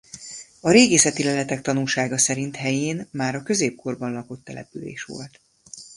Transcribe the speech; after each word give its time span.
A 0.59 0.71
régészeti 0.71 1.23
leletek 1.23 1.61
tanúsága 1.61 2.17
szerint 2.17 2.55
helyén 2.55 3.07
már 3.11 3.35
a 3.35 3.43
középkorban 3.43 4.11
lakott 4.11 4.43
település 4.43 5.03
volt. 5.03 5.39